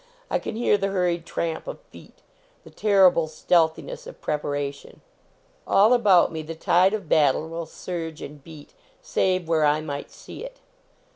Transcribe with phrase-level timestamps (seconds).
[0.31, 2.23] I can hear the hurried tramp of feet;
[2.63, 5.01] the terrible stealthiness of preparation.
[5.67, 10.09] All about me the tide of battle will surge and beat, save where I might
[10.09, 10.57] sec it.